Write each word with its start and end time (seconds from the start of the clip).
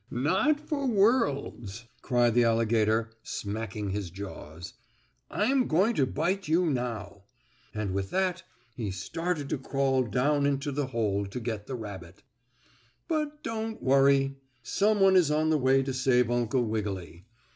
"Not 0.09 0.59
for 0.59 0.87
worlds!" 0.87 1.85
cried 2.01 2.33
the 2.33 2.43
alligator, 2.43 3.11
smacking 3.21 3.91
his 3.91 4.09
jaws. 4.09 4.73
"I'm 5.29 5.67
going 5.67 5.93
to 5.93 6.07
bite 6.07 6.47
you 6.47 6.65
now." 6.65 7.25
And 7.75 7.93
with 7.93 8.09
that 8.09 8.41
he 8.75 8.89
started 8.89 9.47
to 9.49 9.59
crawl 9.59 10.01
down 10.01 10.47
into 10.47 10.71
the 10.71 10.87
hole 10.87 11.27
to 11.27 11.39
get 11.39 11.67
the 11.67 11.75
rabbit. 11.75 12.23
But 13.07 13.43
don't 13.43 13.79
worry. 13.83 14.37
Some 14.63 14.99
one 15.01 15.15
is 15.15 15.29
on 15.29 15.51
the 15.51 15.59
way 15.59 15.83
to 15.83 15.93
save 15.93 16.31
Uncle 16.31 16.63
Wiggily. 16.65 17.27